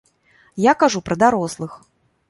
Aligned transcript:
Я 0.65 0.73
кажу 0.85 1.03
пра 1.11 1.15
дарослых. 1.27 1.81